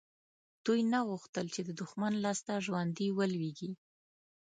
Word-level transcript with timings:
دوی 0.65 0.81
نه 0.91 0.99
غوښتل 1.09 1.45
چې 1.53 1.61
د 1.63 1.69
دښمن 1.81 2.13
لاسته 2.25 2.53
ژوندي 2.65 3.07
ولویږي. 3.17 3.71